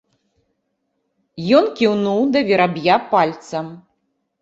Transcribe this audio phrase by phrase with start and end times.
[1.59, 3.65] Ён кіўнуў да вераб'я пальцам.